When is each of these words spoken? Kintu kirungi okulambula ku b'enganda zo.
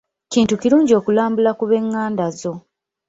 Kintu 0.33 0.53
kirungi 0.61 0.91
okulambula 0.99 1.51
ku 1.57 1.63
b'enganda 1.69 2.25
zo. 2.39 2.53